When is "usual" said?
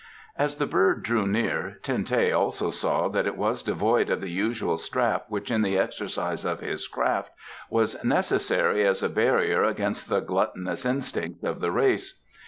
4.31-4.77